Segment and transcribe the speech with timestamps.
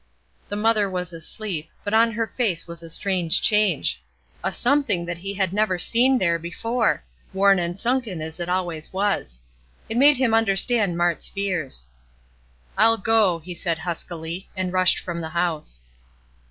[0.49, 4.01] The mother was asleep, but on her face was a strange change
[4.43, 8.91] a something that he had never seen there before, worn and sunken as it always
[8.91, 9.41] was.
[9.89, 11.85] It made him understand Mart's fears.
[12.79, 15.83] "I'll go," he said huskily, and rushed from the house.